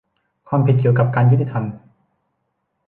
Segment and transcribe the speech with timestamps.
[0.47, 1.63] ความผิดเกี่ยวกับการยุติธรรม